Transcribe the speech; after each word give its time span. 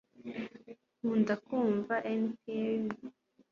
nkunda 0.99 1.33
kumva 1.45 1.95
npr 2.23 2.83